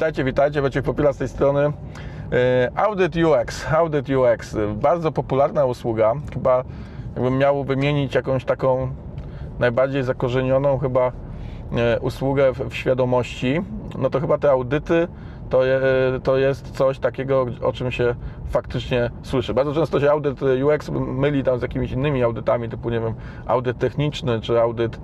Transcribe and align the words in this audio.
Witajcie, 0.00 0.24
witajcie, 0.24 0.60
Wojciech 0.60 0.84
Popila 0.84 1.12
z 1.12 1.16
tej 1.16 1.28
strony. 1.28 1.60
E, 1.60 1.72
Audit 2.74 3.16
UX, 3.16 3.66
Audit 3.72 4.08
UX, 4.08 4.56
bardzo 4.74 5.12
popularna 5.12 5.64
usługa. 5.64 6.14
Chyba 6.32 6.64
jakbym 7.14 7.38
miał 7.38 7.64
wymienić 7.64 8.14
jakąś 8.14 8.44
taką 8.44 8.90
najbardziej 9.58 10.02
zakorzenioną 10.02 10.78
chyba 10.78 11.12
e, 11.76 12.00
usługę 12.00 12.52
w, 12.52 12.68
w 12.68 12.74
świadomości, 12.74 13.60
no 13.98 14.10
to 14.10 14.20
chyba 14.20 14.38
te 14.38 14.50
audyty 14.50 15.08
to, 15.50 15.64
je, 15.64 15.80
to 16.22 16.36
jest 16.36 16.70
coś 16.70 16.98
takiego, 16.98 17.46
o 17.62 17.72
czym 17.72 17.90
się 17.90 18.14
faktycznie 18.46 19.10
słyszy. 19.22 19.54
Bardzo 19.54 19.74
często 19.74 20.00
się 20.00 20.10
audyt 20.10 20.40
UX 20.42 20.90
myli 20.92 21.42
tam 21.42 21.58
z 21.58 21.62
jakimiś 21.62 21.92
innymi 21.92 22.22
audytami, 22.22 22.68
typu 22.68 22.90
nie 22.90 23.00
wiem, 23.00 23.14
audyt 23.46 23.78
techniczny, 23.78 24.40
czy 24.40 24.60
audyt 24.60 25.00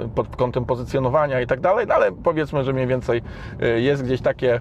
yy, 0.00 0.08
pod 0.14 0.36
kątem 0.36 0.64
pozycjonowania 0.64 1.40
i 1.40 1.46
tak 1.46 1.60
dalej, 1.60 1.86
no 1.86 1.94
ale 1.94 2.12
powiedzmy, 2.12 2.64
że 2.64 2.72
mniej 2.72 2.86
więcej 2.86 3.22
yy, 3.60 3.80
jest 3.80 4.04
gdzieś 4.04 4.20
takie, 4.20 4.60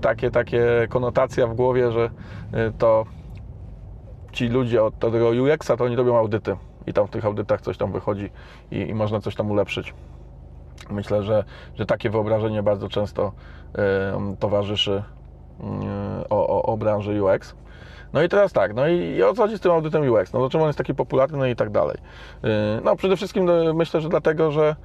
takie, 0.00 0.30
takie 0.30 0.86
konotacja 0.88 1.46
w 1.46 1.54
głowie, 1.54 1.92
że 1.92 2.10
to 2.78 3.04
ci 4.32 4.48
ludzie 4.48 4.84
od 4.84 4.98
tego 4.98 5.28
UX-a 5.28 5.76
to 5.76 5.84
oni 5.84 5.96
robią 5.96 6.16
audyty 6.16 6.56
i 6.86 6.92
tam 6.92 7.06
w 7.06 7.10
tych 7.10 7.24
audytach 7.24 7.60
coś 7.60 7.76
tam 7.76 7.92
wychodzi 7.92 8.30
i, 8.70 8.76
i 8.76 8.94
można 8.94 9.20
coś 9.20 9.34
tam 9.34 9.50
ulepszyć. 9.50 9.94
Myślę, 10.90 11.22
że, 11.22 11.44
że 11.74 11.86
takie 11.86 12.10
wyobrażenie 12.10 12.62
bardzo 12.62 12.88
często 12.88 13.32
y, 14.32 14.36
towarzyszy 14.36 15.02
y, 16.22 16.28
o, 16.28 16.48
o, 16.48 16.62
o, 16.62 16.76
branży 16.76 17.22
UX. 17.22 17.54
No 18.12 18.22
i 18.22 18.28
teraz 18.28 18.52
tak, 18.52 18.74
no 18.74 18.88
i, 18.88 19.22
o 19.22 19.34
co 19.34 19.42
chodzi 19.42 19.58
z 19.58 19.60
tym 19.60 19.72
audytem 19.72 20.12
UX? 20.12 20.32
No 20.32 20.40
dlaczego 20.40 20.64
on 20.64 20.68
jest 20.68 20.78
taki 20.78 20.94
popularny 20.94 21.50
i 21.50 21.56
tak 21.56 21.70
dalej? 21.70 21.96
Y, 22.44 22.48
no 22.84 22.96
przede 22.96 23.16
wszystkim 23.16 23.44
no, 23.44 23.74
myślę, 23.74 24.00
że 24.00 24.08
dlatego, 24.08 24.50
że 24.50 24.76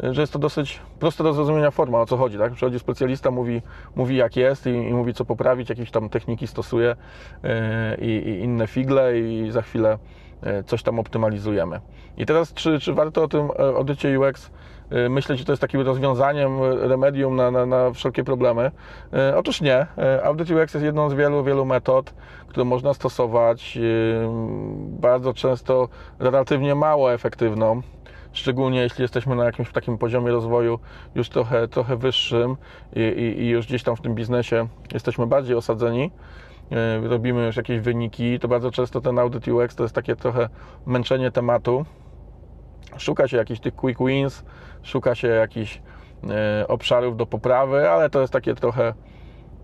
że 0.00 0.20
jest 0.20 0.32
to 0.32 0.38
dosyć 0.38 0.80
prosta 0.98 1.24
do 1.24 1.32
zrozumienia 1.32 1.70
forma, 1.70 2.00
o 2.00 2.06
co 2.06 2.16
chodzi, 2.16 2.38
tak? 2.38 2.52
Przychodzi 2.52 2.78
specjalista, 2.78 3.30
mówi, 3.30 3.62
mówi 3.96 4.16
jak 4.16 4.36
jest 4.36 4.66
i, 4.66 4.70
i 4.70 4.94
mówi 4.94 5.14
co 5.14 5.24
poprawić, 5.24 5.68
jakieś 5.70 5.90
tam 5.90 6.08
techniki 6.08 6.46
stosuje 6.46 6.96
i, 7.98 8.06
i 8.06 8.40
inne 8.40 8.66
figle 8.66 9.18
i 9.18 9.50
za 9.50 9.62
chwilę 9.62 9.98
coś 10.66 10.82
tam 10.82 10.98
optymalizujemy. 10.98 11.80
I 12.16 12.26
teraz, 12.26 12.54
czy, 12.54 12.80
czy 12.80 12.94
warto 12.94 13.22
o 13.22 13.28
tym 13.28 13.48
audycie 13.76 14.20
UX 14.20 14.50
myśleć, 15.10 15.38
że 15.38 15.44
to 15.44 15.52
jest 15.52 15.60
takim 15.60 15.80
rozwiązaniem, 15.80 16.62
remedium 16.62 17.36
na, 17.36 17.50
na, 17.50 17.66
na 17.66 17.90
wszelkie 17.90 18.24
problemy? 18.24 18.70
Otóż 19.36 19.60
nie. 19.60 19.86
Audit 20.22 20.50
UX 20.50 20.74
jest 20.74 20.84
jedną 20.84 21.10
z 21.10 21.14
wielu, 21.14 21.44
wielu 21.44 21.64
metod, 21.64 22.14
które 22.48 22.64
można 22.64 22.94
stosować, 22.94 23.78
bardzo 25.00 25.34
często 25.34 25.88
relatywnie 26.18 26.74
mało 26.74 27.12
efektywną 27.12 27.82
szczególnie 28.32 28.80
jeśli 28.80 29.02
jesteśmy 29.02 29.36
na 29.36 29.44
jakimś 29.44 29.72
takim 29.72 29.98
poziomie 29.98 30.32
rozwoju 30.32 30.78
już 31.14 31.28
trochę, 31.28 31.68
trochę 31.68 31.96
wyższym 31.96 32.56
i, 32.96 33.00
i, 33.00 33.42
i 33.42 33.48
już 33.48 33.66
gdzieś 33.66 33.82
tam 33.82 33.96
w 33.96 34.00
tym 34.00 34.14
biznesie 34.14 34.68
jesteśmy 34.92 35.26
bardziej 35.26 35.56
osadzeni, 35.56 36.10
robimy 37.02 37.46
już 37.46 37.56
jakieś 37.56 37.80
wyniki, 37.80 38.38
to 38.38 38.48
bardzo 38.48 38.70
często 38.70 39.00
ten 39.00 39.18
audit 39.18 39.48
UX 39.48 39.74
to 39.74 39.82
jest 39.82 39.94
takie 39.94 40.16
trochę 40.16 40.48
męczenie 40.86 41.30
tematu. 41.30 41.84
Szuka 43.02 43.28
się 43.28 43.36
jakichś 43.36 43.60
tych 43.60 43.74
quick 43.74 44.00
wins, 44.00 44.44
szuka 44.82 45.14
się 45.14 45.28
jakichś 45.28 45.80
obszarów 46.68 47.16
do 47.16 47.26
poprawy, 47.26 47.90
ale 47.90 48.10
to 48.10 48.20
jest 48.20 48.32
takie 48.32 48.54
trochę, 48.54 48.94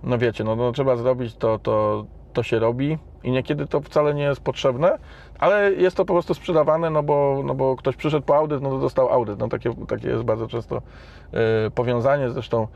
no 0.03 0.19
wiecie, 0.19 0.45
no, 0.45 0.57
no 0.57 0.73
trzeba 0.73 0.97
zrobić 0.97 1.37
to, 1.37 1.59
to, 1.59 2.07
to 2.33 2.43
się 2.43 2.59
robi 2.59 2.99
i 3.23 3.31
niekiedy 3.31 3.67
to 3.67 3.81
wcale 3.81 4.15
nie 4.15 4.23
jest 4.23 4.41
potrzebne, 4.41 4.99
ale 5.39 5.73
jest 5.73 5.97
to 5.97 6.05
po 6.05 6.13
prostu 6.13 6.35
sprzedawane, 6.35 6.91
no 6.91 7.03
bo, 7.03 7.43
no 7.45 7.55
bo 7.55 7.77
ktoś 7.77 7.97
przyszedł 7.97 8.27
po 8.27 8.37
audyt, 8.37 8.63
no 8.63 8.71
to 8.71 8.79
dostał 8.79 9.09
audyt. 9.09 9.39
No 9.39 9.49
takie, 9.49 9.75
takie 9.89 10.09
jest 10.09 10.23
bardzo 10.23 10.49
często 10.49 10.77
y, 11.67 11.71
powiązanie, 11.71 12.31
zresztą 12.31 12.63
y, 12.63 12.67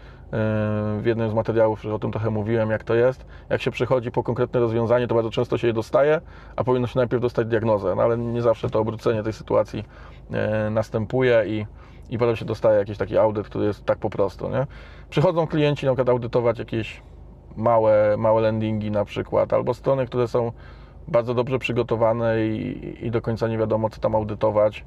w 1.00 1.02
jednym 1.04 1.30
z 1.30 1.34
materiałów 1.34 1.86
o 1.86 1.98
tym 1.98 2.12
trochę 2.12 2.30
mówiłem, 2.30 2.70
jak 2.70 2.84
to 2.84 2.94
jest. 2.94 3.26
Jak 3.50 3.62
się 3.62 3.70
przychodzi 3.70 4.10
po 4.10 4.22
konkretne 4.22 4.60
rozwiązanie, 4.60 5.08
to 5.08 5.14
bardzo 5.14 5.30
często 5.30 5.58
się 5.58 5.66
je 5.66 5.72
dostaje, 5.72 6.20
a 6.56 6.64
powinno 6.64 6.86
się 6.86 6.98
najpierw 6.98 7.22
dostać 7.22 7.46
diagnozę, 7.46 7.94
no 7.96 8.02
ale 8.02 8.18
nie 8.18 8.42
zawsze 8.42 8.70
to 8.70 8.80
obrócenie 8.80 9.22
tej 9.22 9.32
sytuacji 9.32 9.84
y, 10.66 10.70
następuje 10.70 11.44
i 11.46 11.66
i 12.10 12.18
potem 12.18 12.36
się 12.36 12.44
dostaje 12.44 12.78
jakiś 12.78 12.98
taki 12.98 13.18
audyt, 13.18 13.46
który 13.46 13.64
jest 13.64 13.84
tak 13.84 13.98
po 13.98 14.10
prostu, 14.10 14.50
nie? 14.50 14.66
Przychodzą 15.10 15.46
klienci 15.46 15.86
na 15.86 15.92
przykład 15.92 16.08
audytować 16.08 16.58
jakieś 16.58 17.02
małe, 17.56 18.16
małe 18.18 18.42
landingi 18.42 18.90
na 18.90 19.04
przykład, 19.04 19.52
albo 19.52 19.74
strony, 19.74 20.06
które 20.06 20.28
są 20.28 20.52
bardzo 21.08 21.34
dobrze 21.34 21.58
przygotowane 21.58 22.46
i, 22.46 23.06
i 23.06 23.10
do 23.10 23.22
końca 23.22 23.48
nie 23.48 23.58
wiadomo, 23.58 23.90
co 23.90 24.00
tam 24.00 24.14
audytować 24.14 24.84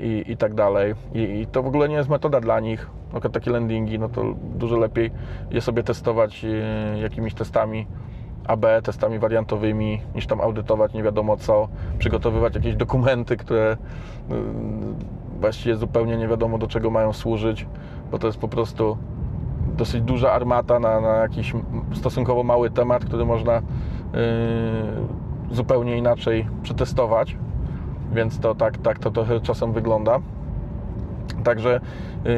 i, 0.00 0.24
i 0.32 0.36
tak 0.36 0.54
dalej. 0.54 0.94
I, 1.14 1.40
I, 1.40 1.46
to 1.46 1.62
w 1.62 1.66
ogóle 1.66 1.88
nie 1.88 1.94
jest 1.94 2.08
metoda 2.08 2.40
dla 2.40 2.60
nich. 2.60 2.90
Na 3.04 3.10
przykład 3.10 3.32
takie 3.32 3.50
landingi, 3.50 3.98
no 3.98 4.08
to 4.08 4.34
dużo 4.54 4.78
lepiej 4.78 5.10
je 5.50 5.60
sobie 5.60 5.82
testować 5.82 6.46
jakimiś 7.02 7.34
testami 7.34 7.86
AB, 8.46 8.66
testami 8.82 9.18
wariantowymi, 9.18 10.00
niż 10.14 10.26
tam 10.26 10.40
audytować 10.40 10.92
nie 10.92 11.02
wiadomo 11.02 11.36
co, 11.36 11.68
przygotowywać 11.98 12.54
jakieś 12.54 12.76
dokumenty, 12.76 13.36
które 13.36 13.76
właściwie 15.40 15.76
zupełnie 15.76 16.16
nie 16.16 16.28
wiadomo 16.28 16.58
do 16.58 16.66
czego 16.66 16.90
mają 16.90 17.12
służyć, 17.12 17.66
bo 18.10 18.18
to 18.18 18.26
jest 18.26 18.38
po 18.38 18.48
prostu 18.48 18.96
dosyć 19.76 20.02
duża 20.02 20.32
armata 20.32 20.78
na, 20.78 21.00
na 21.00 21.16
jakiś 21.16 21.52
stosunkowo 21.94 22.42
mały 22.42 22.70
temat, 22.70 23.04
który 23.04 23.24
można 23.24 23.52
yy, 23.54 23.60
zupełnie 25.50 25.98
inaczej 25.98 26.46
przetestować, 26.62 27.36
więc 28.12 28.38
to 28.38 28.54
tak, 28.54 28.78
tak 28.78 28.98
to 28.98 29.10
trochę 29.10 29.40
czasem 29.40 29.72
wygląda. 29.72 30.18
Także 31.44 31.80
yy, 32.24 32.30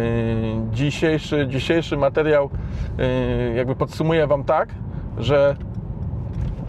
dzisiejszy, 0.73 1.47
dzisiejszy 1.49 1.97
materiał 1.97 2.51
yy, 2.99 3.55
jakby 3.55 3.75
podsumuję 3.77 4.27
Wam 4.27 4.45
tak, 4.45 4.69
że 5.19 5.57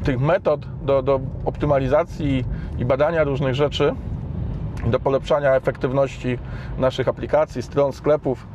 tych 0.04 0.20
metod 0.20 0.68
do, 0.82 1.02
do 1.02 1.20
optymalizacji 1.46 2.46
i 2.78 2.86
badania 2.86 3.24
różnych 3.24 3.56
rzeczy, 3.56 3.96
do 4.88 5.00
polepszania 5.00 5.56
efektywności 5.56 6.40
naszych 6.78 7.08
aplikacji, 7.08 7.62
stron, 7.62 7.94
sklepów 7.94 8.48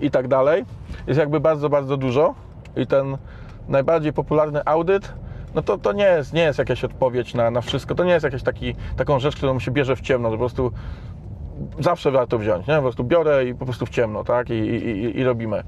i 0.00 0.10
tak 0.10 0.28
dalej, 0.28 0.64
jest 1.06 1.20
jakby 1.20 1.40
bardzo, 1.40 1.68
bardzo 1.68 1.96
dużo. 1.96 2.34
I 2.76 2.86
ten 2.86 3.16
najbardziej 3.68 4.12
popularny 4.12 4.64
audyt, 4.64 5.12
no 5.54 5.62
to, 5.62 5.78
to 5.78 5.92
nie, 5.92 6.04
jest, 6.04 6.32
nie 6.32 6.42
jest 6.42 6.58
jakaś 6.58 6.84
odpowiedź 6.84 7.34
na, 7.34 7.50
na 7.50 7.60
wszystko. 7.60 7.94
To 7.94 8.04
nie 8.04 8.12
jest 8.12 8.24
jakaś 8.24 8.42
taki, 8.42 8.74
taką 8.96 9.18
rzecz, 9.18 9.36
którą 9.36 9.58
się 9.58 9.70
bierze 9.70 9.96
w 9.96 10.00
ciemno, 10.00 10.30
po 10.30 10.38
prostu 10.38 10.72
zawsze 11.80 12.10
warto 12.10 12.38
wziąć, 12.38 12.66
nie? 12.66 12.76
Po 12.76 12.82
prostu 12.82 13.04
biorę 13.04 13.44
i 13.44 13.54
po 13.54 13.64
prostu 13.64 13.86
w 13.86 13.90
ciemno, 13.90 14.24
tak? 14.24 14.50
I, 14.50 14.54
i, 14.54 15.18
i 15.18 15.24
robimy, 15.24 15.62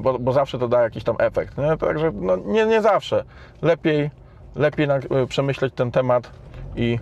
bo, 0.00 0.18
bo, 0.18 0.32
zawsze 0.32 0.58
to 0.58 0.68
da 0.68 0.82
jakiś 0.82 1.04
tam 1.04 1.16
efekt, 1.18 1.58
nie? 1.58 1.76
Także 1.76 2.12
no, 2.14 2.36
nie, 2.36 2.66
nie 2.66 2.82
zawsze. 2.82 3.24
Lepiej, 3.62 4.10
lepiej 4.56 4.88
na, 4.88 4.98
przemyśleć 5.28 5.74
ten 5.74 5.90
temat 5.90 6.30
i 6.76 6.98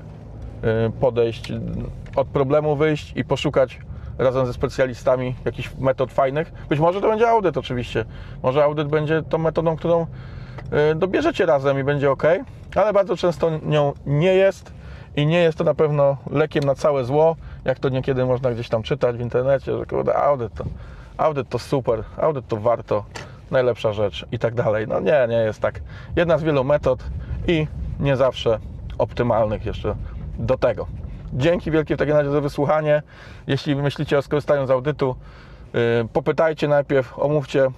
podejść, 1.00 1.52
od 2.16 2.28
problemu 2.28 2.76
wyjść 2.76 3.12
i 3.16 3.24
poszukać 3.24 3.80
razem 4.18 4.46
ze 4.46 4.52
specjalistami 4.52 5.34
jakichś 5.44 5.70
metod 5.78 6.12
fajnych. 6.12 6.52
Być 6.68 6.80
może 6.80 7.00
to 7.00 7.08
będzie 7.08 7.28
audyt 7.28 7.56
oczywiście. 7.56 8.04
Może 8.42 8.64
audyt 8.64 8.88
będzie 8.88 9.22
tą 9.22 9.38
metodą, 9.38 9.76
którą 9.76 10.06
dobierzecie 10.96 11.46
razem 11.46 11.80
i 11.80 11.84
będzie 11.84 12.10
ok, 12.10 12.22
ale 12.74 12.92
bardzo 12.92 13.16
często 13.16 13.50
nią 13.62 13.92
nie 14.06 14.34
jest 14.34 14.72
i 15.16 15.26
nie 15.26 15.38
jest 15.38 15.58
to 15.58 15.64
na 15.64 15.74
pewno 15.74 16.16
lekiem 16.30 16.64
na 16.64 16.74
całe 16.74 17.04
zło, 17.04 17.36
jak 17.64 17.78
to 17.78 17.88
niekiedy 17.88 18.26
można 18.26 18.50
gdzieś 18.50 18.68
tam 18.68 18.82
czytać 18.82 19.16
w 19.16 19.20
internecie, 19.20 19.78
że 19.78 19.86
kurde, 19.86 20.16
audyt 20.16 20.54
to, 20.54 20.64
audyt 21.16 21.48
to 21.48 21.58
super, 21.58 22.04
audyt 22.16 22.48
to 22.48 22.56
warto, 22.56 23.04
najlepsza 23.50 23.92
rzecz 23.92 24.26
i 24.32 24.38
tak 24.38 24.54
dalej. 24.54 24.86
No 24.88 25.00
nie, 25.00 25.26
nie 25.28 25.36
jest 25.36 25.60
tak. 25.60 25.80
Jedna 26.16 26.38
z 26.38 26.42
wielu 26.42 26.64
metod 26.64 27.04
i 27.46 27.66
nie 28.00 28.16
zawsze 28.16 28.58
optymalnych 28.98 29.66
jeszcze 29.66 29.94
do 30.38 30.58
tego. 30.58 30.86
Dzięki 31.36 31.70
wielkie 31.70 31.94
w 31.94 31.98
takim 31.98 32.14
razie 32.16 32.30
za 32.30 32.40
wysłuchanie. 32.40 33.02
Jeśli 33.46 33.76
myślicie 33.76 34.18
o 34.18 34.22
skorzystaniu 34.22 34.66
z 34.66 34.70
audytu, 34.70 35.16
yy, 35.74 35.80
popytajcie 36.12 36.68
najpierw, 36.68 37.18
omówcie 37.18 37.68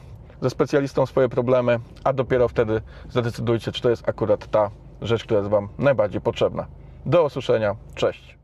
ze 0.40 0.50
specjalistą 0.50 1.06
swoje 1.06 1.28
problemy, 1.28 1.78
a 2.04 2.12
dopiero 2.12 2.48
wtedy 2.48 2.82
zadecydujcie, 3.10 3.72
czy 3.72 3.82
to 3.82 3.90
jest 3.90 4.08
akurat 4.08 4.46
ta 4.46 4.70
rzecz, 5.02 5.24
która 5.24 5.38
jest 5.38 5.50
Wam 5.50 5.68
najbardziej 5.78 6.20
potrzebna. 6.20 6.66
Do 7.06 7.24
usłyszenia. 7.24 7.76
Cześć. 7.94 8.37